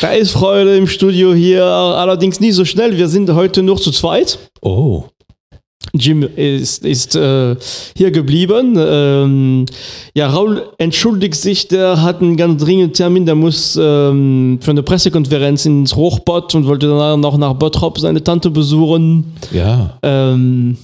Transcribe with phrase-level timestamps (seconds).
[0.00, 2.96] Da ist Freude im Studio hier, allerdings nicht so schnell.
[2.96, 4.38] Wir sind heute nur zu zweit.
[4.62, 5.04] Oh.
[5.92, 7.54] Jim ist, ist äh,
[7.96, 8.74] hier geblieben.
[8.76, 9.66] Ähm,
[10.14, 14.82] ja, Raul entschuldigt sich, der hat einen ganz dringenden Termin, der muss ähm, für eine
[14.82, 19.34] Pressekonferenz ins Hochbott und wollte dann noch nach Bottrop seine Tante besuchen.
[19.52, 19.98] Ja.
[20.02, 20.78] Ähm,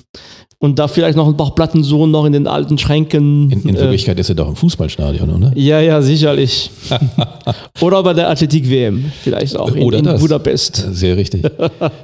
[0.62, 3.50] und da vielleicht noch ein paar Platten suchen, noch in den alten Schränken.
[3.50, 5.52] In, in Äh, Wirklichkeit ist er doch im Fußballstadion, oder?
[5.56, 6.70] ja, ja, sicherlich.
[7.80, 10.18] Oder bei der Athletik-WM, vielleicht auch in, in.
[10.18, 10.86] Budapest.
[10.92, 11.44] Sehr richtig.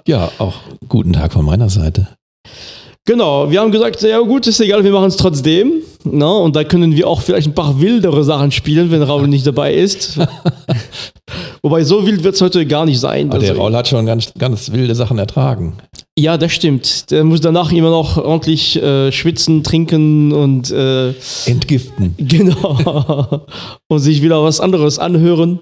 [0.09, 0.55] Ja, auch
[0.89, 2.09] guten Tag von meiner Seite.
[3.07, 5.75] Genau, wir haben gesagt, ja gut, ist egal, wir machen es trotzdem.
[6.03, 9.47] Na, und da können wir auch vielleicht ein paar wildere Sachen spielen, wenn Raul nicht
[9.47, 10.19] dabei ist.
[11.63, 13.31] Wobei so wild wird es heute gar nicht sein.
[13.31, 15.75] Aber der Also, Raul hat schon ganz, ganz wilde Sachen ertragen.
[16.19, 17.11] ja, das stimmt.
[17.11, 21.13] Der muss danach immer noch ordentlich äh, schwitzen, trinken und äh,
[21.47, 22.15] Entgiften.
[22.19, 23.47] genau
[23.89, 25.61] und sich wieder was anderes anhören.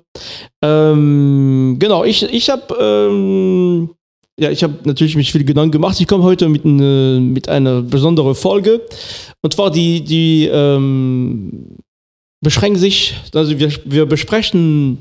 [0.62, 3.90] Ähm, genau, ich, ich habe ähm,
[4.38, 6.00] ja, ich habe natürlich mich viel Gedanken gemacht.
[6.00, 8.80] Ich komme heute mit, ne, mit einer besonderen Folge.
[9.42, 11.76] Und zwar die, die ähm,
[12.40, 14.98] beschränken sich, also wir, wir besprechen,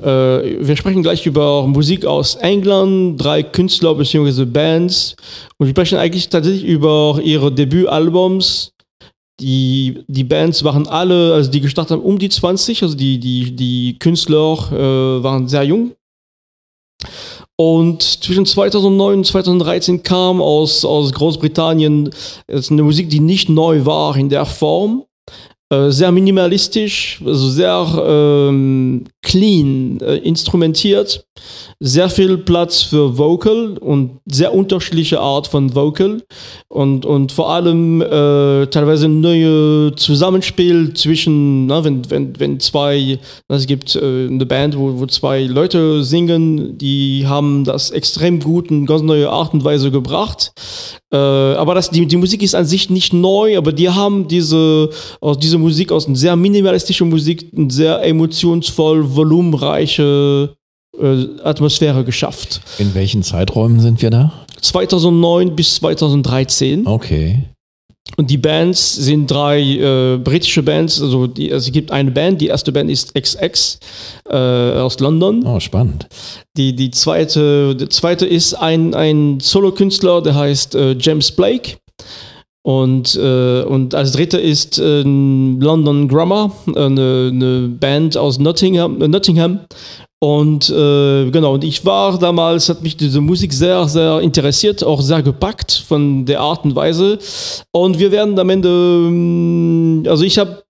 [0.00, 4.44] äh, wir sprechen gleich über Musik aus England, drei Künstler bzw.
[4.44, 5.14] Bands.
[5.58, 8.72] Und wir sprechen eigentlich tatsächlich über ihre Debütalbums.
[9.40, 13.54] Die, die Bands waren alle, also die gestartet haben, um die 20, also die, die,
[13.54, 15.92] die Künstler äh, waren sehr jung.
[17.56, 22.10] Und zwischen 2009 und 2013 kam aus, aus Großbritannien
[22.48, 25.04] jetzt eine Musik, die nicht neu war in der Form.
[25.70, 31.26] Äh, sehr minimalistisch, also sehr ähm, clean äh, instrumentiert.
[31.80, 36.22] Sehr viel Platz für Vocal und sehr unterschiedliche Art von Vocal.
[36.68, 43.18] Und, und vor allem äh, teilweise neue Zusammenspiel zwischen, na, wenn, wenn, wenn zwei,
[43.48, 48.70] es gibt äh, eine Band, wo, wo zwei Leute singen, die haben das extrem gut
[48.70, 50.52] in ganz neue Art und Weise gebracht.
[51.12, 54.90] Äh, aber das, die, die Musik ist an sich nicht neu, aber die haben diese,
[55.20, 60.56] aus dieser Musik, aus einer sehr minimalistischen Musik, eine sehr emotionsvoll, volumenreiche
[61.00, 62.60] äh, Atmosphäre geschafft.
[62.78, 64.32] In welchen Zeiträumen sind wir da?
[64.60, 66.86] 2009 bis 2013.
[66.86, 67.44] Okay.
[68.16, 71.00] Und die Bands sind drei äh, britische Bands.
[71.00, 72.40] Also, die, also es gibt eine Band.
[72.40, 73.80] Die erste Band ist XX
[74.28, 75.44] äh, aus London.
[75.46, 76.06] Oh, spannend.
[76.56, 81.76] Die, die, zweite, die zweite ist ein, ein Solo-Künstler, der heißt äh, James Blake.
[82.62, 88.98] Und, äh, und als dritte ist äh, London Grammar, eine, eine Band aus Nottingham.
[88.98, 89.60] Nottingham.
[90.24, 95.02] Und äh, genau, und ich war damals, hat mich diese Musik sehr, sehr interessiert, auch
[95.02, 97.18] sehr gepackt von der Art und Weise.
[97.72, 100.63] Und wir werden am Ende, ähm, also ich habe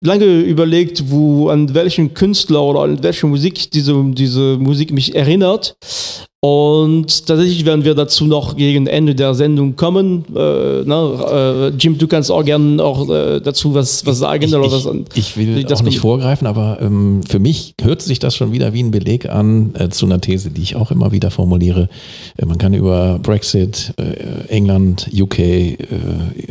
[0.00, 5.76] lange überlegt, wo an welchen Künstler oder an welche Musik diese, diese Musik mich erinnert.
[6.40, 10.24] Und tatsächlich werden wir dazu noch gegen Ende der Sendung kommen.
[10.36, 14.54] Äh, na, äh, Jim, du kannst auch gerne auch äh, dazu was, was sagen Ich,
[14.54, 15.04] oder was ich, an.
[15.14, 18.72] ich will das auch nicht vorgreifen, aber ähm, für mich hört sich das schon wieder
[18.72, 21.88] wie ein Beleg an äh, zu einer These, die ich auch immer wieder formuliere.
[22.36, 25.76] Äh, man kann über Brexit, äh, England, UK,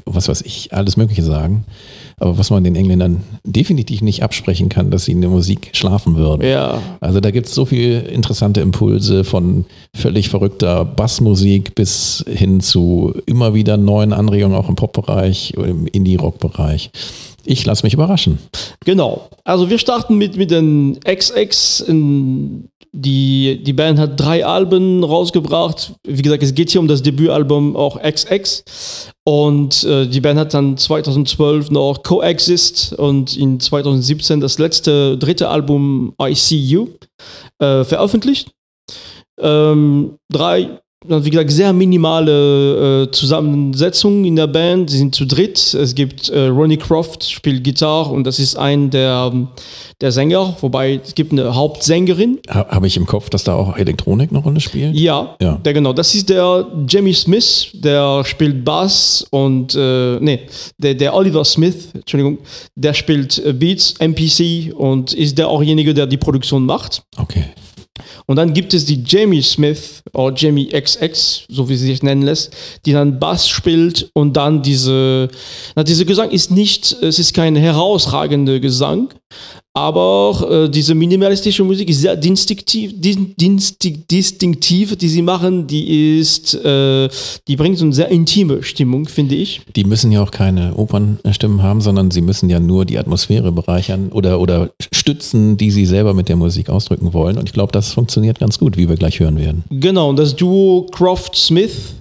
[0.04, 1.64] was weiß ich, alles Mögliche sagen.
[2.20, 6.16] Aber was man den Engländern definitiv nicht absprechen kann, dass sie in der Musik schlafen
[6.16, 6.48] würden.
[6.48, 12.60] Ja, Also da gibt es so viele interessante Impulse von völlig verrückter Bassmusik bis hin
[12.60, 16.90] zu immer wieder neuen Anregungen auch im Pop-Bereich oder im Indie-Rock-Bereich.
[17.50, 18.40] Ich lasse mich überraschen.
[18.86, 19.30] Genau.
[19.46, 21.80] Also wir starten mit, mit den XX.
[21.80, 25.94] In, die, die Band hat drei Alben rausgebracht.
[26.06, 29.14] Wie gesagt, es geht hier um das Debütalbum auch XX.
[29.26, 35.48] Und äh, die Band hat dann 2012 noch Coexist und in 2017 das letzte, dritte
[35.48, 36.90] Album I See You
[37.60, 38.52] äh, veröffentlicht.
[39.40, 44.90] Ähm, drei, wie gesagt, sehr minimale äh, Zusammensetzung in der Band.
[44.90, 45.74] Sie sind zu dritt.
[45.74, 49.32] Es gibt äh, Ronnie Croft, spielt Gitarre und das ist ein der,
[50.02, 52.40] der Sänger, wobei es gibt eine Hauptsängerin.
[52.50, 54.96] Ha, Habe ich im Kopf, dass da auch Elektronik eine Rolle spielt?
[54.96, 55.56] Ja, Ja.
[55.64, 55.94] der genau.
[55.94, 60.42] Das ist der Jamie Smith, der spielt Bass und äh, nee,
[60.78, 62.40] der, der Oliver Smith, Entschuldigung,
[62.76, 67.04] der spielt äh, Beats, MPC und ist der auchjenige, der die Produktion macht.
[67.18, 67.46] Okay.
[68.30, 72.24] Und dann gibt es die Jamie Smith oder Jamie XX, so wie sie sich nennen
[72.24, 72.54] lässt,
[72.86, 75.30] die dann Bass spielt und dann diese,
[75.76, 79.14] na, dieser Gesang ist nicht, es ist kein herausragender Gesang,
[79.78, 87.08] aber äh, diese minimalistische Musik ist sehr distinktiv, distinktiv, die sie machen, die ist, äh,
[87.48, 89.62] die bringt so eine sehr intime Stimmung, finde ich.
[89.76, 94.10] Die müssen ja auch keine Opernstimmen haben, sondern sie müssen ja nur die Atmosphäre bereichern
[94.12, 97.38] oder, oder stützen, die sie selber mit der Musik ausdrücken wollen.
[97.38, 99.64] Und ich glaube, das funktioniert ganz gut, wie wir gleich hören werden.
[99.70, 101.94] Genau, und das Duo Croft-Smith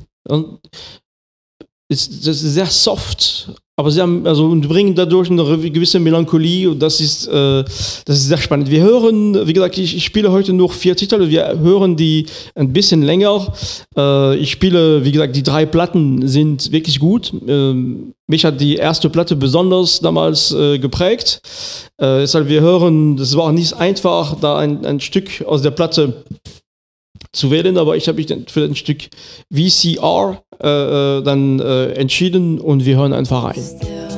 [1.88, 3.48] ist, das ist sehr soft,
[3.78, 8.16] aber sie haben, also und bringen dadurch eine gewisse Melancholie und das ist, äh, das
[8.16, 8.70] ist sehr spannend.
[8.70, 12.24] Wir hören, wie gesagt, ich, ich, spiele heute nur vier Titel, wir hören die
[12.54, 13.52] ein bisschen länger.
[13.94, 17.34] Äh, ich spiele, wie gesagt, die drei Platten sind wirklich gut.
[17.46, 21.40] Ähm, mich hat die erste Platte besonders damals äh, geprägt.
[21.98, 26.24] Äh, deshalb wir hören, das war nicht einfach, da ein, ein Stück aus der Platte
[27.32, 29.08] zu wählen, aber ich habe mich für ein Stück
[29.52, 34.15] VCR äh, äh, dann äh, entschieden und wir hören einfach rein.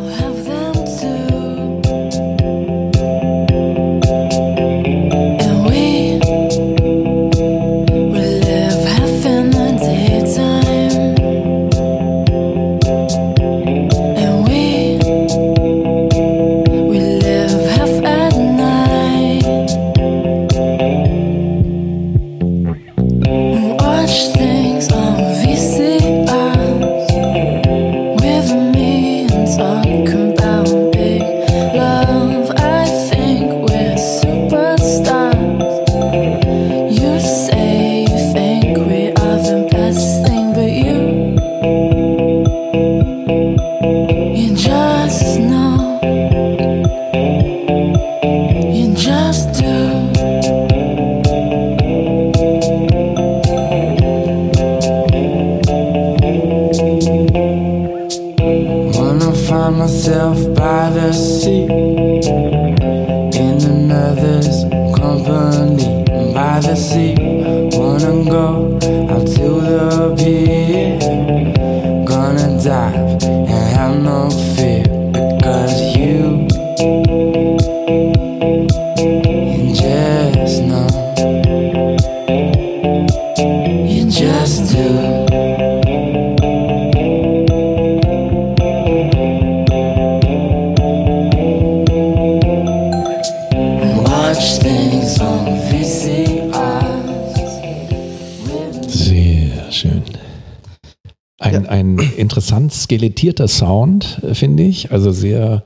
[102.99, 104.91] Skelettierter Sound, äh, finde ich.
[104.91, 105.65] Also sehr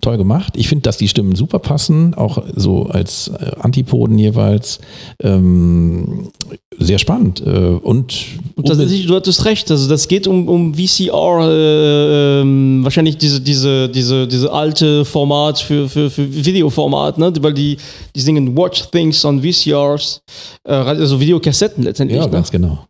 [0.00, 0.54] toll gemacht.
[0.56, 4.80] Ich finde, dass die Stimmen super passen, auch so als äh, Antipoden jeweils.
[5.22, 6.28] Ähm,
[6.78, 7.40] sehr spannend.
[7.40, 8.24] Äh, und,
[8.56, 9.70] und tatsächlich, du hattest recht.
[9.70, 15.60] Also das geht um, um VCR, äh, ähm, wahrscheinlich diese, diese, diese, diese alte Format
[15.60, 17.32] für, für, für Videoformat, ne?
[17.40, 17.76] weil die,
[18.14, 20.20] die singen Watch Things on VCRs,
[20.64, 22.18] äh, also Videokassetten letztendlich.
[22.18, 22.32] Ja, ne?
[22.32, 22.86] ganz genau.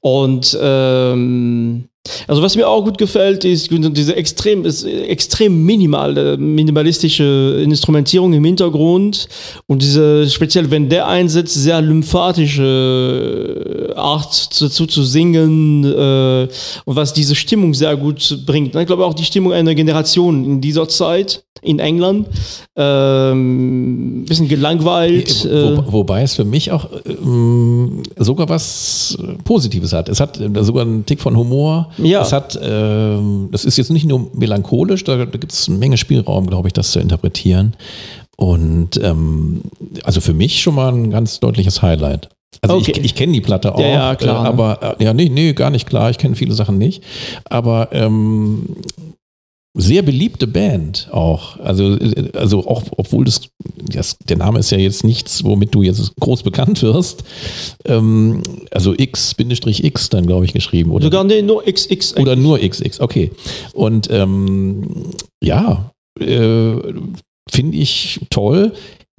[0.00, 1.88] Und ähm,
[2.26, 9.28] also was mir auch gut gefällt, ist diese extrem, extrem minimale, minimalistische Instrumentierung im Hintergrund
[9.66, 16.48] und diese, speziell wenn der einsetzt, sehr lymphatische Art dazu zu singen äh,
[16.84, 18.74] und was diese Stimmung sehr gut bringt.
[18.74, 22.28] Ich glaube auch die Stimmung einer Generation in dieser Zeit in England.
[22.76, 25.44] Ähm, bisschen gelangweilt.
[25.44, 25.92] Wo, äh.
[25.92, 30.08] wobei es für mich auch ähm, sogar was Positives hat.
[30.08, 31.90] Es hat äh, sogar einen Tick von Humor.
[31.98, 32.22] Ja.
[32.22, 35.96] Es hat, ähm, das ist jetzt nicht nur melancholisch, da, da gibt es eine Menge
[35.96, 37.76] Spielraum, glaube ich, das zu interpretieren.
[38.36, 39.62] Und ähm,
[40.04, 42.28] also für mich schon mal ein ganz deutliches Highlight.
[42.62, 42.92] Also okay.
[42.92, 45.52] ich, ich kenne die Platte auch, ja, ja, klar, äh, aber äh, ja, nee, nee,
[45.52, 46.10] gar nicht klar.
[46.10, 47.02] Ich kenne viele Sachen nicht.
[47.44, 48.76] Aber ähm,
[49.74, 51.58] sehr beliebte Band auch.
[51.60, 51.96] Also,
[52.32, 53.42] also auch, obwohl das,
[53.92, 57.24] das, der Name ist ja jetzt nichts, womit du jetzt groß bekannt wirst.
[57.84, 60.90] Ähm, also X-X dann, glaube ich, geschrieben.
[60.90, 61.90] Oder, Sogar nee, nur XX.
[61.90, 62.16] Eigentlich.
[62.18, 63.30] Oder nur XX, okay.
[63.72, 66.76] Und ähm, ja, äh,
[67.50, 68.72] finde ich toll.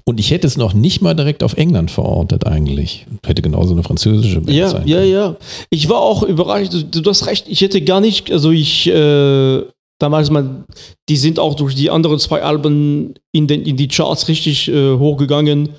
[0.06, 3.06] Und ich hätte es noch nicht mal direkt auf England verortet eigentlich.
[3.24, 4.90] Hätte genauso eine französische Band ja, sein können.
[4.90, 5.36] Ja, ja,
[5.70, 6.74] Ich war auch überrascht.
[6.74, 7.46] Du, du, hast recht.
[7.48, 9.62] Ich hätte gar nicht, also ich, äh,
[10.00, 10.66] damals mal,
[11.08, 14.98] die sind auch durch die anderen zwei Alben in, den, in die Charts richtig äh,
[14.98, 15.70] hochgegangen.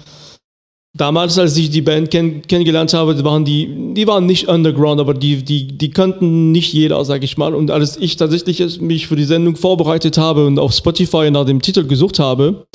[0.96, 5.14] Damals, als ich die Band kenn, kennengelernt habe, waren die, die waren nicht underground, aber
[5.14, 7.54] die, die, die kannten nicht jeder, sag ich mal.
[7.54, 11.62] Und als ich tatsächlich mich für die Sendung vorbereitet habe und auf Spotify nach dem
[11.62, 12.66] Titel gesucht habe,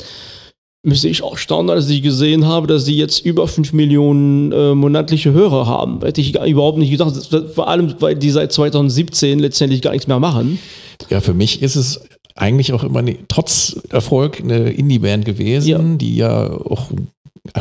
[0.82, 4.74] müsste ich auch staunen, als ich gesehen habe, dass sie jetzt über 5 Millionen äh,
[4.74, 6.00] monatliche Hörer haben.
[6.00, 7.14] Hätte ich überhaupt nicht gedacht,
[7.54, 10.58] vor allem, weil die seit 2017 letztendlich gar nichts mehr machen.
[11.10, 12.00] Ja, für mich ist es
[12.34, 15.78] eigentlich auch immer ne, trotz Erfolg eine Indie-Band gewesen, Ja.
[15.78, 17.08] die ja auch ein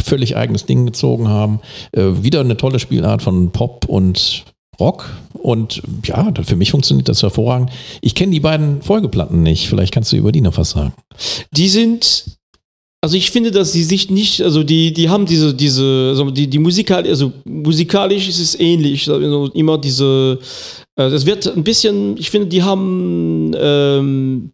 [0.03, 1.59] völlig eigenes Ding gezogen haben.
[1.91, 4.43] Äh, wieder eine tolle Spielart von Pop und
[4.79, 5.09] Rock.
[5.33, 7.69] Und ja, für mich funktioniert das hervorragend.
[8.01, 9.67] Ich kenne die beiden Folgeplatten nicht.
[9.69, 10.93] Vielleicht kannst du über die noch was sagen.
[11.51, 12.25] Die sind,
[13.01, 16.47] also ich finde, dass sie sich nicht, also die, die haben diese, diese, also die,
[16.47, 20.39] die Musikal, also musikalisch ist es ähnlich, also immer diese,
[20.97, 24.51] äh, das wird ein bisschen, ich finde, die haben, ähm,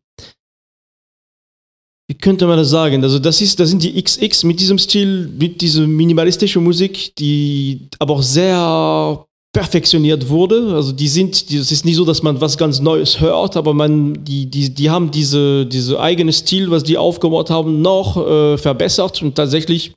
[2.07, 3.03] wie könnte man das sagen?
[3.03, 7.87] Also das ist, das sind die XX mit diesem Stil, mit dieser minimalistischen Musik, die
[7.99, 10.73] aber auch sehr perfektioniert wurde.
[10.73, 14.23] Also die sind, es ist nicht so, dass man was ganz Neues hört, aber man,
[14.23, 19.21] die, die, die haben diese, diese eigene Stil, was die aufgebaut haben, noch äh, verbessert
[19.21, 19.93] und tatsächlich,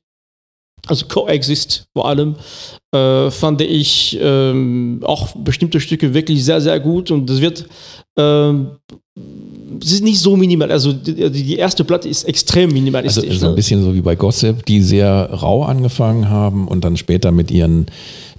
[0.86, 2.36] also Coexist vor allem,
[2.94, 7.66] äh, fand ich ähm, auch bestimmte Stücke wirklich sehr, sehr gut und das wird
[8.16, 8.72] ähm,
[9.82, 13.38] es ist nicht so minimal, also die, die erste Platte ist extrem Also minimalistisch.
[13.38, 13.56] so ein ne?
[13.56, 17.86] bisschen so wie bei Gossip, die sehr rau angefangen haben und dann später mit ihren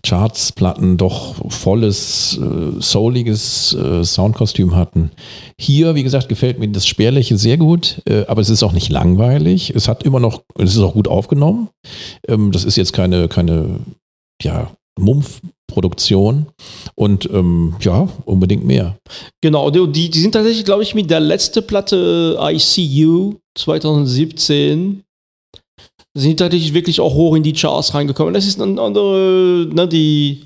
[0.05, 5.12] Chartsplatten doch volles, äh, souliges äh, Soundkostüm hatten.
[5.59, 8.89] Hier, wie gesagt, gefällt mir das Spärliche sehr gut, äh, aber es ist auch nicht
[8.89, 9.71] langweilig.
[9.75, 11.69] Es hat immer noch, es ist auch gut aufgenommen.
[12.27, 13.79] Ähm, das ist jetzt keine, keine,
[14.41, 16.47] ja, Mumpf-Produktion
[16.95, 18.97] und ähm, ja, unbedingt mehr.
[19.41, 25.04] Genau, die, die die sind tatsächlich, glaube ich, mit der letzten Platte ICU 2017
[26.17, 28.34] sind tatsächlich wirklich auch hoch in die Charts reingekommen.
[28.34, 30.45] Das ist eine andere, ne, die,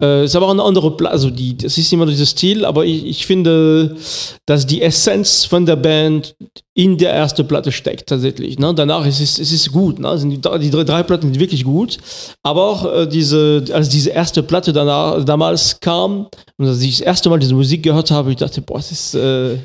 [0.00, 2.84] äh, ist aber auch eine andere Platte, also die, das ist immer dieser Stil, aber
[2.84, 3.96] ich, ich finde,
[4.44, 6.36] dass die Essenz von der Band
[6.74, 8.58] in der ersten Platte steckt tatsächlich.
[8.58, 8.74] Ne?
[8.74, 10.18] Danach ist es, es ist gut, ne?
[10.18, 11.96] sind die, die drei, drei Platten sind wirklich gut,
[12.42, 16.26] aber auch äh, diese, als diese erste Platte danach, damals kam
[16.58, 19.14] und als ich das erste Mal diese Musik gehört habe, ich dachte, boah, das ist,
[19.14, 19.56] äh,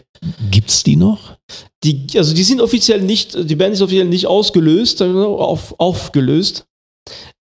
[0.51, 1.37] Gibt's die noch?
[1.83, 6.65] die, also die sind offiziell nicht, die Band ist offiziell nicht ausgelöst, auf, aufgelöst.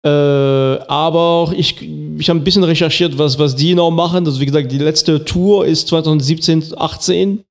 [0.04, 1.82] Äh, aber ich,
[2.18, 4.24] ich habe ein bisschen recherchiert, was, was die noch machen.
[4.24, 7.42] Also wie gesagt, die letzte Tour ist 2017, 18.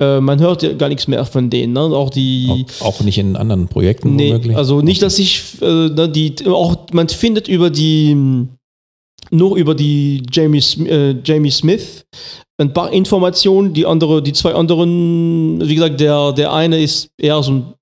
[0.00, 1.72] Äh, man hört ja gar nichts mehr von denen.
[1.74, 1.80] Ne?
[1.80, 2.66] Auch die.
[2.80, 4.56] Auch, auch nicht in anderen Projekten Nee, womöglich?
[4.56, 8.48] also nicht, dass ich, äh, ne, die, auch, man findet über die, mh,
[9.30, 12.04] nur über die Jamie, äh, Jamie Smith
[12.58, 17.42] ein paar Informationen, die andere, die zwei anderen, wie gesagt, der, der eine ist eher
[17.42, 17.74] so ein,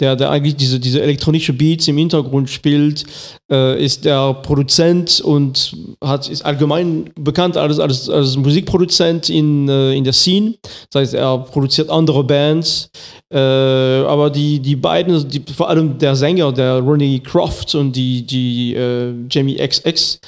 [0.00, 3.04] der, der eigentlich diese, diese elektronische Beats im Hintergrund spielt,
[3.50, 9.94] äh, ist der Produzent und hat, ist allgemein bekannt als, als, als Musikproduzent in, äh,
[9.94, 10.54] in der Scene.
[10.90, 12.90] Das heißt, er produziert andere Bands.
[13.32, 18.26] Äh, aber die, die beiden, die, vor allem der Sänger, der Ronnie Croft und die,
[18.26, 20.20] die äh, Jamie XX,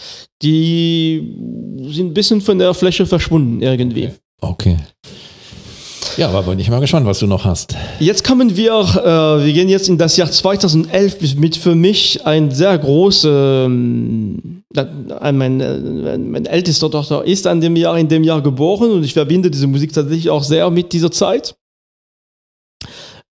[0.43, 1.35] die
[1.88, 4.11] sind ein bisschen von der Fläche verschwunden irgendwie.
[4.40, 4.76] Okay.
[6.16, 7.76] Ja, aber bin ich mal gespannt, was du noch hast.
[8.00, 12.50] Jetzt kommen wir, äh, wir gehen jetzt in das Jahr 2011 mit für mich ein
[12.50, 14.88] sehr großes, ähm, da-
[15.32, 19.12] mein, äh, meine älteste Tochter ist an dem Jahr, in dem Jahr geboren und ich
[19.12, 21.54] verbinde diese Musik tatsächlich auch sehr mit dieser Zeit.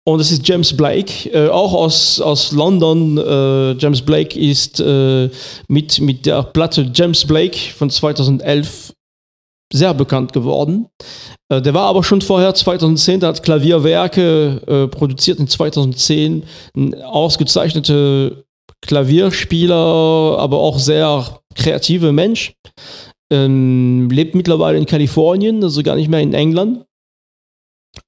[0.07, 3.17] Und es ist James Blake, äh, auch aus, aus London.
[3.17, 5.31] Äh, James Blake ist äh,
[5.69, 8.93] mit, mit der Platte James Blake von 2011
[9.73, 10.87] sehr bekannt geworden.
[11.49, 16.45] Äh, der war aber schon vorher 2010, der hat Klavierwerke äh, produziert in 2010.
[16.77, 18.33] Ein ausgezeichneter
[18.81, 22.55] Klavierspieler, aber auch sehr kreativer Mensch.
[23.33, 26.85] Ähm, lebt mittlerweile in Kalifornien, also gar nicht mehr in England.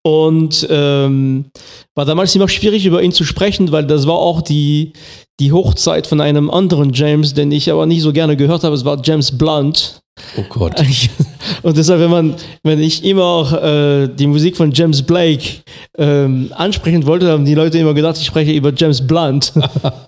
[0.03, 1.47] Und ähm,
[1.95, 4.93] war damals immer schwierig, über ihn zu sprechen, weil das war auch die,
[5.41, 8.75] die Hochzeit von einem anderen James, den ich aber nicht so gerne gehört habe.
[8.75, 10.01] Es war James Blunt.
[10.37, 10.75] Oh Gott.
[11.63, 15.63] Und deshalb, wenn man, wenn ich immer äh, die Musik von James Blake
[15.99, 19.53] ähm, ansprechen wollte, haben die Leute immer gedacht, ich spreche über James Blunt.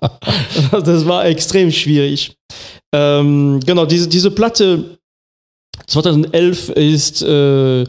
[0.70, 2.36] das war extrem schwierig.
[2.94, 4.98] Ähm, genau, diese, diese Platte
[5.86, 7.84] 2011 ist, äh,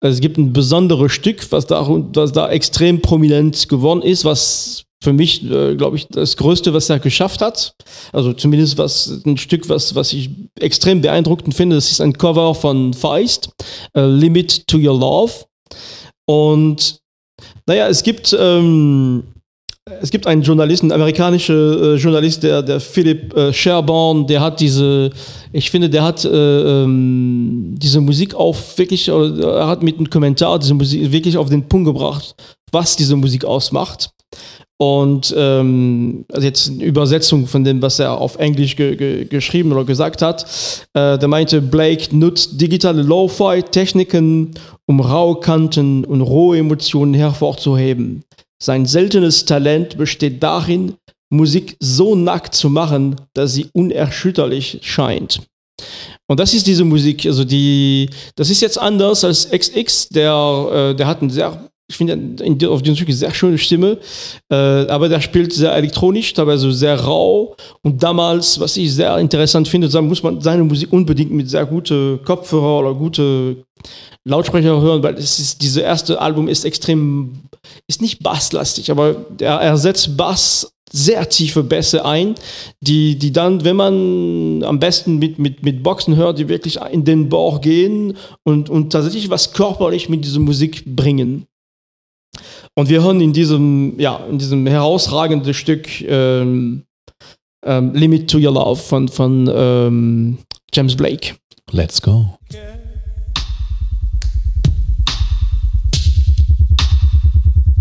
[0.00, 5.12] es gibt ein besonderes Stück, was da, was da extrem prominent geworden ist, was für
[5.12, 7.74] mich, äh, glaube ich, das Größte, was er geschafft hat.
[8.12, 11.76] Also zumindest was ein Stück, was, was ich extrem beeindruckend finde.
[11.76, 13.50] Das ist ein Cover von Feist,
[13.94, 15.32] äh, Limit to Your Love.
[16.26, 16.98] Und
[17.66, 19.24] naja, es gibt, ähm,
[20.00, 24.60] es gibt einen Journalisten, einen amerikanischen äh, Journalist, der, der Philip äh, Sherborne, der hat
[24.60, 25.10] diese,
[25.52, 30.58] ich finde, der hat äh, ähm, diese Musik auf wirklich, er hat mit einem Kommentar
[30.58, 32.34] diese Musik wirklich auf den Punkt gebracht,
[32.72, 34.10] was diese Musik ausmacht.
[34.78, 39.72] Und ähm, also jetzt eine Übersetzung von dem, was er auf Englisch ge ge geschrieben
[39.72, 40.44] oder gesagt hat.
[40.92, 44.50] Äh, der meinte, Blake nutzt digitale Lo-Fi-Techniken,
[44.86, 48.22] um raue Kanten und rohe Emotionen hervorzuheben.
[48.62, 50.94] Sein seltenes Talent besteht darin,
[51.30, 55.40] Musik so nackt zu machen, dass sie unerschütterlich scheint.
[56.28, 60.94] Und das ist diese Musik, also die, das ist jetzt anders als XX, der, äh,
[60.94, 63.98] der hat einen sehr ich finde auf den Stück eine sehr schöne Stimme,
[64.50, 67.56] äh, aber der spielt sehr elektronisch, teilweise sehr rau.
[67.82, 71.64] Und damals, was ich sehr interessant finde, da muss man seine Musik unbedingt mit sehr
[71.64, 73.64] guten Kopfhörer oder gute
[74.24, 77.42] Lautsprecher hören, weil es ist, diese erste Album ist extrem,
[77.86, 82.34] ist nicht basslastig, aber er, er setzt Bass sehr tiefe Bässe ein,
[82.80, 87.04] die, die dann, wenn man am besten mit, mit, mit Boxen hört, die wirklich in
[87.04, 91.46] den Bauch gehen und, und tatsächlich was körperlich mit dieser Musik bringen.
[92.74, 96.84] Und wir hören in diesem, ja, in diesem herausragenden Stück ähm,
[97.64, 100.38] ähm, Limit to Your Love von, von ähm,
[100.72, 101.34] James Blake.
[101.72, 102.38] Let's go.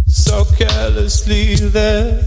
[0.08, 2.26] So carelessly there.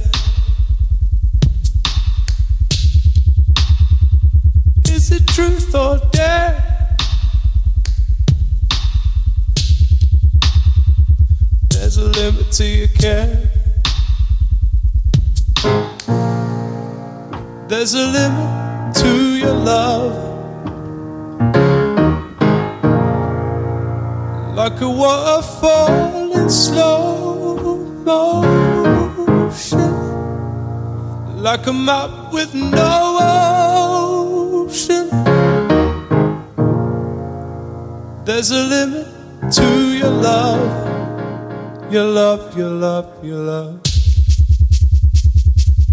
[4.85, 6.78] Is it truth or dare?
[11.79, 13.39] There's a limit to your care.
[17.69, 20.13] There's a limit to your love.
[24.57, 29.93] Like a waterfall in slow motion.
[31.41, 33.19] Like a map with no
[34.67, 35.09] ocean.
[38.25, 39.07] There's a limit
[39.53, 40.88] to your love
[41.91, 43.81] your love, your love, your love.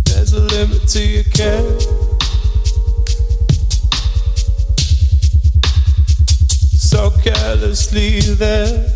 [0.03, 1.79] There's a limit to your care.
[6.77, 8.91] So carelessly there.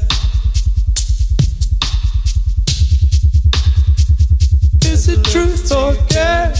[4.83, 6.53] Is it truth or care?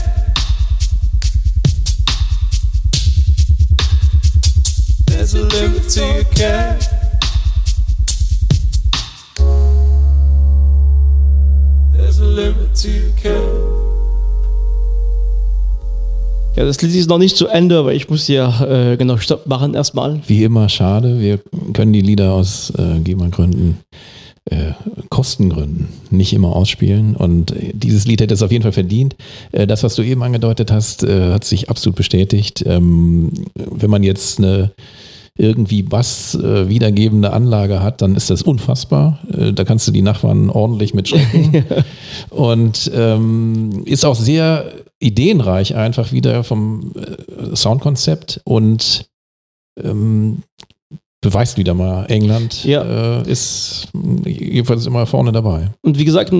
[5.07, 6.78] There's a limit to your care.
[16.59, 19.47] Ja, das Lied ist noch nicht zu Ende, aber ich muss hier äh, genau Stopp
[19.47, 20.19] machen erstmal.
[20.27, 21.21] Wie immer, schade.
[21.21, 21.39] Wir
[21.71, 23.77] können die Lieder aus äh, GEMA-Gründen,
[24.43, 24.73] äh,
[25.07, 27.15] Kostengründen nicht immer ausspielen.
[27.15, 29.15] Und dieses Lied hätte es auf jeden Fall verdient.
[29.53, 32.61] Äh, das, was du eben angedeutet hast, äh, hat sich absolut bestätigt.
[32.67, 34.71] Ähm, wenn man jetzt eine
[35.37, 39.19] irgendwie Bass äh, wiedergebende Anlage hat, dann ist das unfassbar.
[39.31, 41.63] Äh, da kannst du die Nachbarn ordentlich mit schrecken.
[42.29, 44.65] Und ähm, ist auch sehr
[44.99, 49.09] ideenreich einfach wieder vom äh, Soundkonzept und
[49.81, 50.43] ähm,
[51.21, 53.19] beweist wieder mal, England ja.
[53.21, 53.87] äh, ist
[54.25, 55.69] jedenfalls immer vorne dabei.
[55.81, 56.31] Und wie gesagt,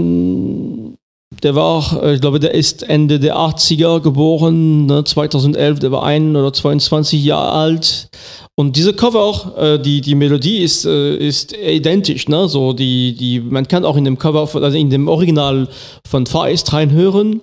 [1.43, 6.04] der war, äh, ich glaube, der ist Ende der 80er geboren, ne, 2011, der war
[6.04, 8.10] ein oder 22 Jahre alt.
[8.56, 12.50] Und diese Cover auch, äh, die, die Melodie ist, äh, ist identisch, ne?
[12.50, 15.69] So die, die, man kann auch in dem Cover, also in dem Original
[16.06, 17.41] von Far East reinhören.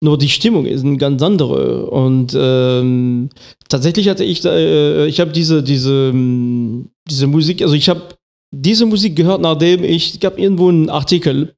[0.00, 1.86] Nur die Stimmung ist eine ganz andere.
[1.86, 3.30] Und ähm,
[3.68, 6.12] tatsächlich hatte ich, äh, ich habe diese, diese,
[7.08, 8.02] diese Musik, also ich habe
[8.50, 11.54] diese Musik gehört, nachdem ich, es gab irgendwo einen Artikel,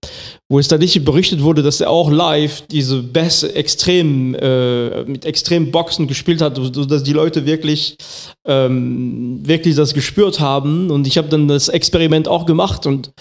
[0.50, 5.70] wo es tatsächlich berichtet wurde, dass er auch live diese Bässe extrem, äh, mit extrem
[5.70, 7.96] Boxen gespielt hat, sodass die Leute wirklich,
[8.44, 10.90] ähm, wirklich das gespürt haben.
[10.90, 13.12] Und ich habe dann das Experiment auch gemacht und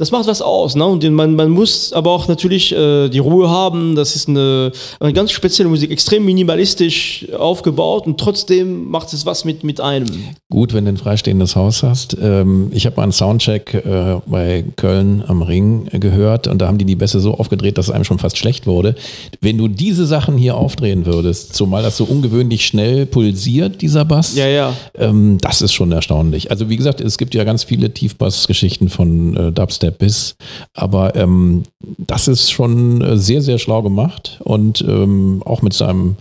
[0.00, 0.76] das macht was aus.
[0.76, 0.86] Ne?
[0.86, 3.96] Und man, man muss aber auch natürlich äh, die Ruhe haben.
[3.96, 9.44] Das ist eine, eine ganz spezielle Musik, extrem minimalistisch aufgebaut und trotzdem macht es was
[9.44, 10.06] mit, mit einem.
[10.50, 12.16] Gut, wenn du ein freistehendes Haus hast.
[12.18, 16.78] Ähm, ich habe mal einen Soundcheck äh, bei Köln am Ring gehört und da haben
[16.78, 18.94] die die Bässe so aufgedreht, dass es einem schon fast schlecht wurde.
[19.40, 24.34] Wenn du diese Sachen hier aufdrehen würdest, zumal das so ungewöhnlich schnell pulsiert, dieser Bass,
[24.36, 24.74] ja, ja.
[24.96, 26.50] Ähm, das ist schon erstaunlich.
[26.50, 30.36] Also wie gesagt, es gibt ja ganz viele Tiefbass-Geschichten von äh, Dubstep Biss.
[30.74, 31.62] Aber ähm,
[31.98, 36.16] das ist schon äh, sehr, sehr schlau gemacht und ähm, auch mit seinem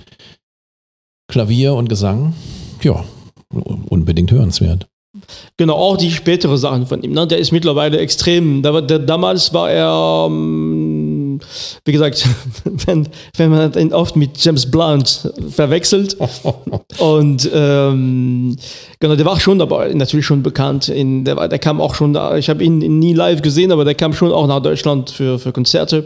[1.27, 2.33] Klavier und Gesang,
[2.81, 3.03] ja,
[3.89, 4.87] unbedingt hörenswert.
[5.57, 7.13] Genau, auch die spätere Sachen von ihm.
[7.13, 7.25] Ne?
[7.25, 8.61] Der ist mittlerweile extrem.
[8.61, 11.39] Der, der, damals war er, ähm,
[11.83, 12.27] wie gesagt,
[12.85, 16.15] wenn, wenn man ihn oft mit James Blunt verwechselt.
[16.99, 18.55] und ähm,
[18.99, 20.89] genau, der war schon aber natürlich schon bekannt.
[20.89, 22.37] In, der, der kam auch schon da.
[22.37, 25.51] Ich habe ihn nie live gesehen, aber der kam schon auch nach Deutschland für, für
[25.51, 26.05] Konzerte.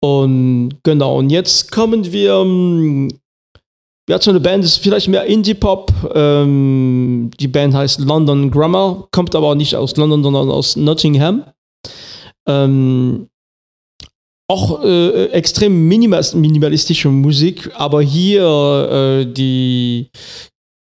[0.00, 3.10] Und genau, und jetzt kommen wir.
[4.10, 5.92] Wir so eine Band, ist vielleicht mehr Indie-Pop.
[6.16, 11.44] Ähm, die Band heißt London Grammar, kommt aber nicht aus London, sondern aus Nottingham.
[12.44, 13.28] Ähm,
[14.48, 20.10] auch äh, extrem minimalistische Musik, aber hier äh, die,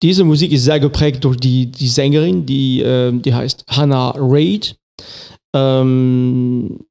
[0.01, 4.77] diese Musik ist sehr geprägt durch die, die Sängerin, die, äh, die heißt Hannah Reid,
[5.53, 6.85] ähm,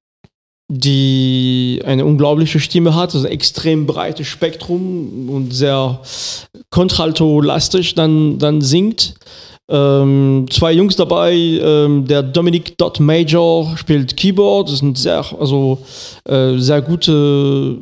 [0.69, 6.01] die eine unglaubliche Stimme hat, also extrem breites Spektrum und sehr
[6.71, 9.15] kontralto-lastig dann, dann singt.
[9.71, 15.79] Ähm, zwei Jungs dabei, ähm, der Dominic Dot Major spielt Keyboard, ist ein sehr, also
[16.25, 17.77] äh, sehr guter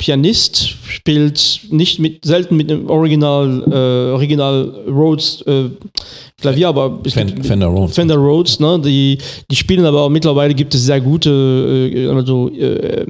[0.00, 5.64] Pianist, spielt nicht mit, selten mit einem Original, äh, Original Rhodes äh,
[6.40, 7.94] Klavier, aber ist Fen- mit- Fender Rhodes.
[7.94, 8.80] Fender Rhodes, ne?
[8.82, 9.18] Die,
[9.50, 11.30] die spielen aber mittlerweile gibt es sehr gute
[11.94, 13.04] äh, also, äh,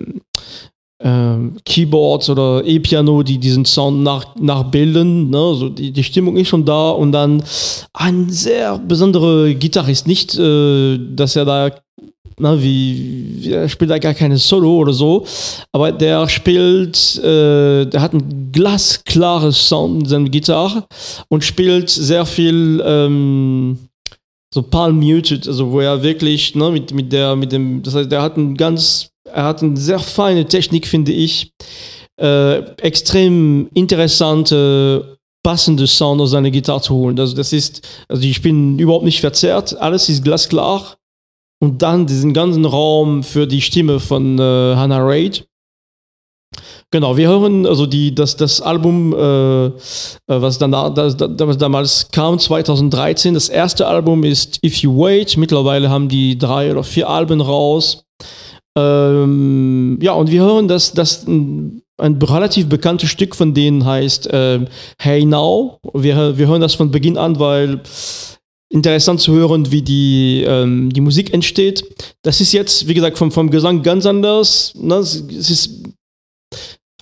[1.02, 5.30] ähm, Keyboards oder E-Piano, die diesen Sound nach, nachbilden.
[5.30, 5.38] Ne?
[5.38, 7.42] Also die, die Stimmung ist schon da und dann
[7.94, 10.06] ein sehr besonderer Gitarrist.
[10.08, 11.70] Nicht, äh, dass er da,
[12.40, 15.26] na, wie, wie, er spielt da gar keine Solo oder so,
[15.72, 20.84] aber der spielt, äh, der hat ein glasklares Sound in seiner Gitarre
[21.28, 22.82] und spielt sehr viel.
[22.84, 23.78] Ähm,
[24.52, 28.10] so palm muted, also wo er wirklich ne, mit, mit der, mit dem, das heißt,
[28.10, 31.52] der hat ein ganz, er hat eine sehr feine Technik, finde ich,
[32.20, 37.18] äh, extrem interessante, passende Sound aus seiner Gitarre zu holen.
[37.18, 40.96] Also das ist, also ich bin überhaupt nicht verzerrt, alles ist glasklar
[41.60, 45.46] und dann diesen ganzen Raum für die Stimme von äh, Hannah Reid.
[46.90, 49.70] Genau, wir hören also die, das, das Album, äh, äh,
[50.26, 53.34] was, dann, das, das, damals kam, 2013.
[53.34, 55.36] Das erste Album ist If You Wait.
[55.36, 58.04] Mittlerweile haben die drei oder vier Alben raus.
[58.76, 64.28] Ähm, ja, und wir hören, dass das ein, ein relativ bekanntes Stück von denen heißt
[64.32, 64.66] ähm,
[64.98, 65.78] Hey Now.
[65.94, 67.82] Wir, wir hören das von Beginn an, weil
[68.70, 71.84] interessant zu hören, wie die, ähm, die Musik entsteht.
[72.22, 74.72] Das ist jetzt, wie gesagt, vom, vom Gesang ganz anders.
[74.76, 74.94] Ne?
[74.96, 75.16] Es
[75.50, 75.80] ist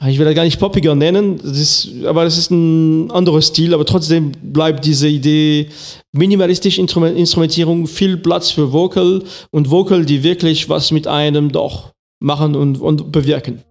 [0.07, 3.75] ich will das gar nicht poppiger nennen, das ist, aber das ist ein anderer Stil,
[3.75, 5.71] aber trotzdem bleibt diese Idee
[6.13, 11.93] minimalistisch Instrument, Instrumentierung, viel Platz für Vocal und Vocal, die wirklich was mit einem doch
[12.21, 13.63] machen und, und bewirken.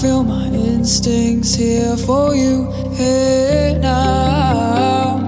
[0.00, 2.70] Feel my instincts here for you.
[2.92, 5.18] Here now,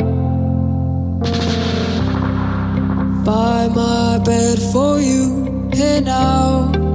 [3.22, 5.68] by my bed for you.
[5.74, 6.91] Here now.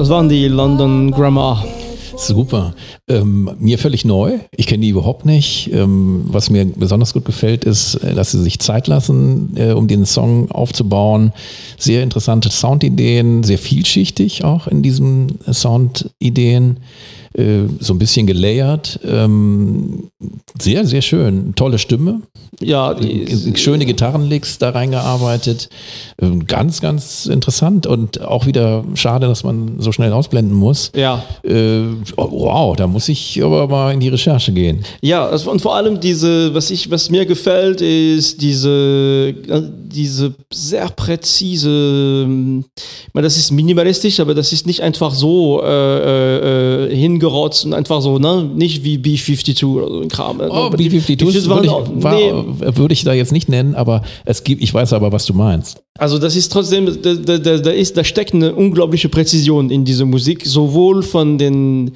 [0.00, 1.62] Das waren die London Grammar.
[2.16, 2.74] Super.
[3.06, 4.38] Ähm, mir völlig neu.
[4.56, 5.70] Ich kenne die überhaupt nicht.
[5.74, 9.88] Ähm, was mir besonders gut gefällt, ist, äh, dass sie sich Zeit lassen, äh, um
[9.88, 11.34] den Song aufzubauen.
[11.76, 16.78] Sehr interessante Soundideen, sehr vielschichtig auch in diesen Soundideen.
[17.34, 18.98] Äh, so ein bisschen gelayert.
[19.04, 20.08] Ähm,
[20.60, 21.54] sehr, sehr schön.
[21.54, 22.22] Tolle Stimme.
[22.60, 25.68] Ja, die, Schöne Gitarrenlicks da reingearbeitet.
[26.20, 30.90] Ähm, Ganz, ganz interessant und auch wieder schade, dass man so schnell ausblenden muss.
[30.94, 31.22] ja.
[31.44, 31.82] Äh,
[32.16, 34.84] oh, wow, da muss ich aber mal in die Recherche gehen.
[35.00, 40.88] Ja, und vor allem diese, was ich, was mir gefällt, ist diese, äh, diese sehr
[40.88, 46.94] präzise, ähm, ich meine, das ist minimalistisch, aber das ist nicht einfach so äh, äh,
[47.20, 48.48] hingerotzt und einfach so, ne?
[48.54, 50.40] Nicht wie B-52 oder so ein Kram.
[50.40, 52.32] Oh, Aber die- B-52 die würde ich, war, nee,
[52.76, 55.82] würde ich da jetzt nicht nennen, aber es gibt, ich weiß aber, was du meinst.
[55.98, 60.06] Also das ist trotzdem, da, da, da, ist, da steckt eine unglaubliche Präzision in dieser
[60.06, 61.92] Musik, sowohl von, den,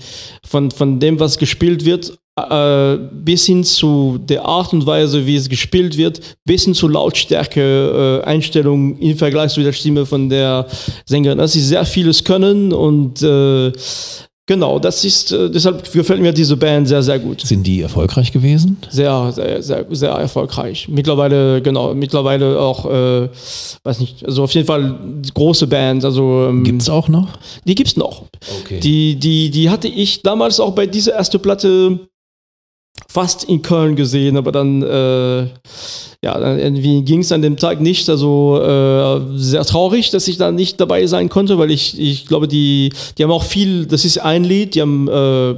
[0.47, 5.37] von, von dem, was gespielt wird, äh, bis hin zu der Art und Weise, wie
[5.37, 10.29] es gespielt wird, bis hin zur Lautstärke, äh, Einstellung im Vergleich zu der Stimme von
[10.29, 10.67] der
[11.07, 11.39] Sängerin.
[11.39, 13.71] Das ist sehr vieles Können und äh,
[14.47, 18.33] genau, das ist, äh, deshalb gefällt mir diese Band sehr, sehr gut Sind die erfolgreich
[18.33, 18.77] gewesen?
[18.91, 20.89] sehr, sehr, sehr, sehr erfolgreich.
[20.89, 23.29] Mittlerweile, genau, mittlerweile auch, äh,
[23.83, 24.99] weiß nicht, also auf jeden Fall
[25.35, 27.29] große Band, also ähm, Gibt's auch noch?
[27.65, 28.25] die gibt's noch.
[28.63, 28.81] Okay.
[28.81, 32.01] Die, die, die hatte ich damals auch bei dieser ersten Platte
[33.15, 35.43] fast in Köln gesehen, aber dann, äh,
[36.25, 38.11] ja, dann irgendwie ging es an dem Tag nicht.
[38.11, 42.49] Also äh, sehr traurig, dass ich da nicht dabei sein konnte, weil ich, ich glaube,
[42.49, 45.55] die, die haben auch viel, das ist ein Lied, die haben äh,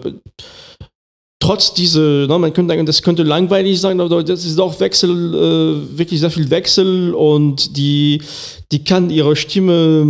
[1.41, 5.11] trotz diese, ne, man könnte sagen, das könnte langweilig sein, aber das ist auch Wechsel,
[5.11, 8.21] äh, wirklich sehr viel Wechsel und die,
[8.71, 10.03] die kann ihre Stimme,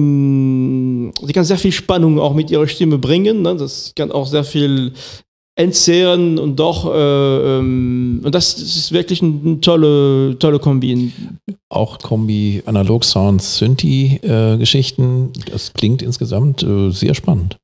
[1.22, 3.42] die kann sehr viel Spannung auch mit ihrer Stimme bringen.
[3.42, 3.54] Ne?
[3.54, 4.92] Das kann auch sehr viel
[5.56, 11.12] entzehren und doch, äh, ähm, und das, das ist wirklich eine, tolle, tolle Kombi.
[11.70, 15.32] Auch Kombi Analog Sounds Synthi äh, Geschichten.
[15.50, 17.56] Das klingt insgesamt äh, sehr spannend.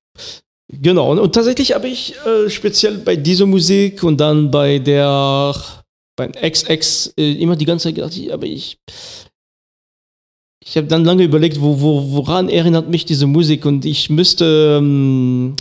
[0.68, 5.54] Genau, und, und tatsächlich habe ich äh, speziell bei dieser Musik und dann bei der,
[6.16, 8.78] beim XX äh, immer die ganze Zeit gedacht, aber ich,
[10.64, 14.78] ich habe dann lange überlegt, wo, wo, woran erinnert mich diese Musik und ich müsste
[14.80, 15.56] ähm,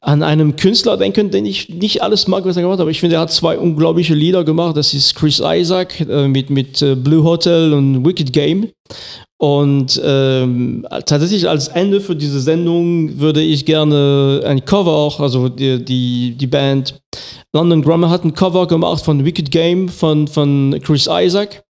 [0.00, 3.00] an einen Künstler denken, den ich nicht alles mag, was er gemacht hat, aber ich
[3.00, 4.76] finde, er hat zwei unglaubliche Lieder gemacht.
[4.76, 8.70] Das ist Chris Isaac äh, mit, mit äh, Blue Hotel und Wicked Game.
[9.38, 15.50] Und ähm, tatsächlich als Ende für diese Sendung würde ich gerne ein Cover auch, also
[15.50, 16.98] die, die, die Band
[17.52, 21.62] London Grammar hat ein Cover gemacht von Wicked Game von, von Chris Isaac.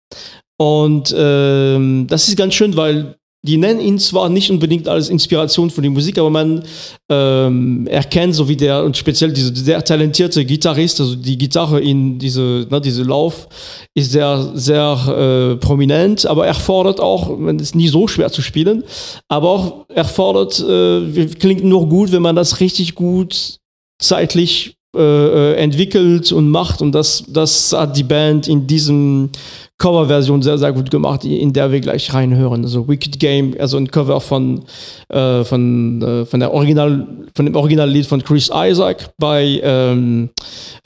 [0.59, 5.71] Und ähm, das ist ganz schön, weil die nennen ihn zwar nicht unbedingt als Inspiration
[5.71, 6.63] für die Musik, aber man
[7.09, 12.19] ähm, erkennt, so wie der, und speziell dieser sehr talentierte Gitarrist, also die Gitarre in
[12.19, 13.49] diese, ne, diese Lauf
[13.95, 18.43] ist sehr, sehr äh, prominent, aber er fordert auch, man ist nie so schwer zu
[18.43, 18.85] spielen,
[19.29, 23.59] aber auch er äh, klingt nur gut, wenn man das richtig gut
[23.99, 29.31] zeitlich äh, äh, entwickelt und macht und das, das hat die Band in diesem
[29.79, 32.65] Coverversion sehr, sehr gut gemacht, in der wir gleich reinhören.
[32.65, 34.63] Also Wicked Game, also ein Cover von,
[35.09, 40.31] äh, von, äh, von, der Original, von dem Originallied von Chris Isaac bei ähm,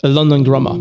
[0.02, 0.78] London Grammar.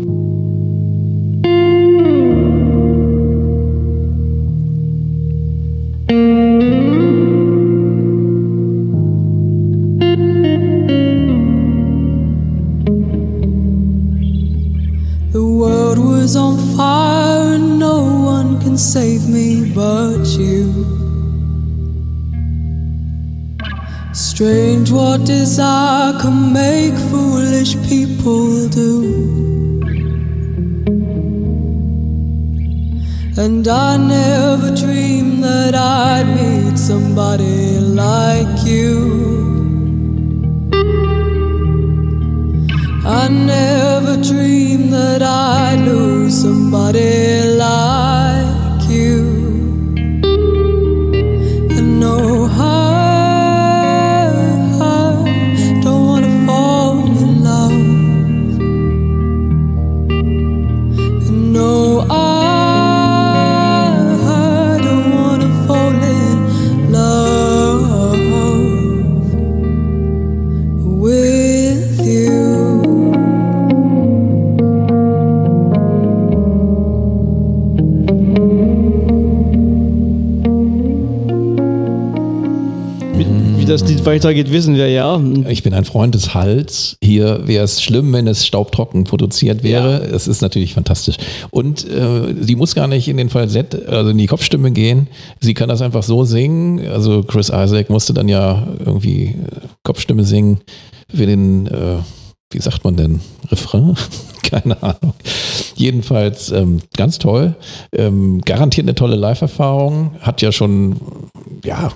[16.30, 17.98] Was on fire and no
[18.34, 20.64] one can save me but you.
[24.12, 28.92] Strange what desire can make foolish people do.
[33.36, 38.94] And I never dreamed that I'd meet somebody like you.
[43.04, 46.09] I never dreamed that I'd lose
[46.70, 47.49] somebody
[84.00, 85.20] Lied weitergeht, wissen wir ja.
[85.48, 86.96] Ich bin ein Freund des Halls.
[87.02, 90.02] Hier wäre es schlimm, wenn es staubtrocken produziert wäre.
[90.04, 91.16] Es ist natürlich fantastisch.
[91.50, 95.08] Und äh, sie muss gar nicht in den Falsett, also in die Kopfstimme gehen.
[95.40, 96.80] Sie kann das einfach so singen.
[96.88, 99.34] Also Chris Isaac musste dann ja irgendwie
[99.82, 100.60] Kopfstimme singen
[101.14, 101.96] für den, äh,
[102.50, 103.96] wie sagt man denn, Refrain?
[104.42, 105.14] Keine Ahnung.
[105.76, 107.54] Jedenfalls ähm, ganz toll.
[107.92, 110.16] Ähm, garantiert eine tolle Live-Erfahrung.
[110.20, 110.96] Hat ja schon,
[111.64, 111.92] ja,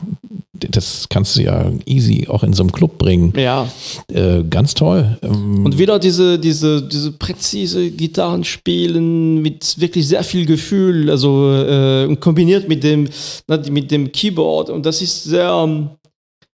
[0.53, 3.33] das kannst du ja easy auch in so einem Club bringen.
[3.37, 3.69] Ja.
[4.13, 5.19] Äh, ganz toll.
[5.23, 12.15] Ähm, Und wieder diese, diese, diese präzise Gitarrenspielen mit wirklich sehr viel Gefühl, also äh,
[12.17, 13.09] kombiniert mit dem,
[13.71, 14.71] mit dem Keyboard.
[14.71, 15.91] Und das ist sehr, ähm,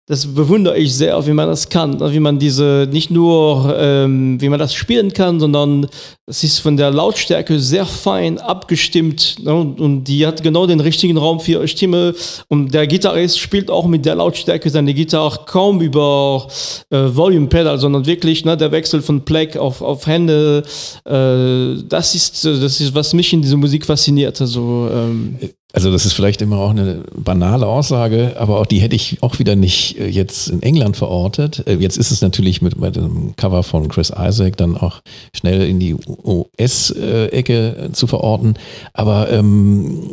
[0.09, 4.49] das bewundere ich sehr, wie man das kann, wie man diese nicht nur, ähm, wie
[4.49, 5.89] man das spielen kann, sondern
[6.27, 9.53] es ist von der Lautstärke sehr fein abgestimmt ne?
[9.53, 12.15] und, die hat genau den richtigen Raum für ihre Stimme
[12.47, 16.47] und der Gitarrist spielt auch mit der Lautstärke seine Gitarre kaum über
[16.91, 20.63] äh, Volume Pedal, sondern wirklich ne, der Wechsel von Pleck auf, auf Hände,
[21.05, 24.41] äh, das ist das ist was mich in dieser Musik fasziniert.
[24.41, 25.37] Also ähm,
[25.77, 29.39] also das ist vielleicht immer auch eine banale Aussage, aber auch die hätte ich auch
[29.39, 31.67] wieder nicht äh, jetzt in England verortet.
[31.67, 35.03] Äh, jetzt ist es natürlich mit, mit dem Cover von Chris Isaac dann auch
[35.37, 38.55] schnell in die US-Ecke zu verorten.
[38.95, 40.13] Aber ähm,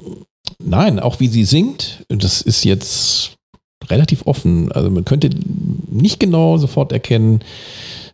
[0.61, 3.37] nein, auch wie sie singt, das ist jetzt
[3.89, 4.69] relativ offen.
[4.69, 5.29] Also man könnte
[5.89, 7.39] nicht genau sofort erkennen,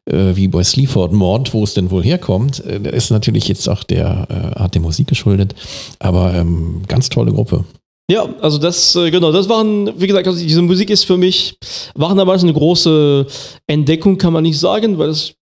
[0.10, 2.64] äh, wie bei Sleaford Mord, wo es denn wohl herkommt.
[2.66, 5.56] Äh, ist natürlich jetzt auch der äh, Art der Musik geschuldet,
[6.00, 7.66] aber ähm, ganz tolle Gruppe.
[8.10, 11.58] Ja, also das, äh, genau, das waren, wie gesagt, also diese Musik ist für mich,
[11.94, 13.28] waren damals eine große
[13.68, 15.36] Entdeckung, kann man nicht sagen, weil es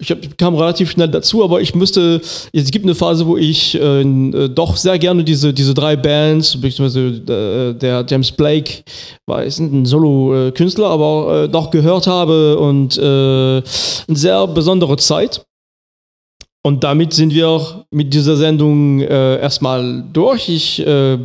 [0.00, 2.20] ich hab, kam relativ schnell dazu, aber ich müsste,
[2.52, 6.60] es gibt eine Phase, wo ich äh, äh, doch sehr gerne diese, diese drei Bands,
[6.60, 8.84] beziehungsweise äh, der James Blake
[9.26, 13.64] war ist ein Solo-Künstler, aber äh, doch gehört habe und äh, eine
[14.08, 15.44] sehr besondere Zeit.
[16.62, 20.48] Und damit sind wir mit dieser Sendung äh, erstmal durch.
[20.48, 21.18] Ich äh,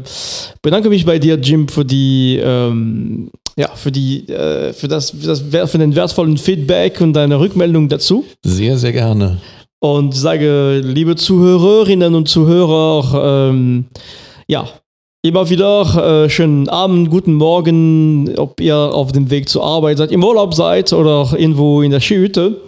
[0.61, 5.27] bedanke mich bei dir, Jim, für die ähm, ja, für die, äh, für das, für
[5.27, 8.25] das, für den wertvollen Feedback und deine Rückmeldung dazu.
[8.43, 9.37] Sehr, sehr gerne.
[9.79, 13.85] Und sage, liebe Zuhörerinnen und Zuhörer, ähm,
[14.47, 14.67] ja,
[15.25, 20.11] immer wieder äh, schönen Abend, guten Morgen, ob ihr auf dem Weg zur Arbeit seid,
[20.11, 22.61] im Urlaub seid oder irgendwo in der Skihütte.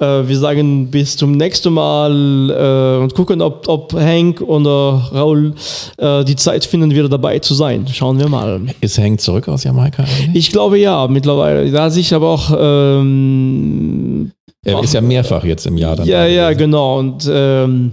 [0.00, 5.54] Äh, wir sagen bis zum nächsten Mal äh, und gucken, ob, ob Hank oder Raul
[5.96, 7.86] äh, die Zeit finden, wieder dabei zu sein.
[7.92, 8.60] Schauen wir mal.
[8.80, 10.04] Ist Hank zurück aus Jamaika?
[10.04, 10.36] Eigentlich?
[10.36, 11.70] Ich glaube ja, mittlerweile.
[11.72, 12.56] Da sich aber auch.
[12.56, 14.30] Ähm,
[14.64, 16.06] er ist ja mehrfach jetzt im Jahr dann.
[16.06, 16.98] Ja, ja, genau.
[16.98, 17.92] Und ähm,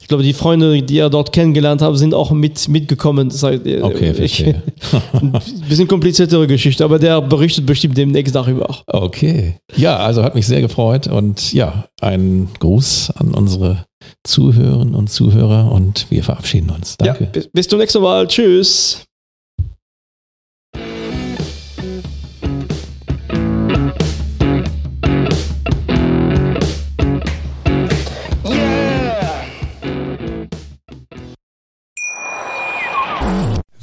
[0.00, 3.28] ich glaube, die Freunde, die er dort kennengelernt hat, sind auch mit, mitgekommen.
[3.28, 4.62] Das heißt, okay, verstehe.
[5.12, 5.32] ein
[5.68, 8.78] bisschen kompliziertere Geschichte, aber der berichtet bestimmt demnächst darüber.
[8.86, 9.56] Okay.
[9.74, 13.84] Ja, also hat mich sehr gefreut und ja, ein Gruß an unsere
[14.22, 16.96] Zuhörerinnen und Zuhörer und wir verabschieden uns.
[16.96, 17.24] Danke.
[17.24, 18.28] Ja, bis, bis zum nächsten Mal.
[18.28, 19.04] Tschüss.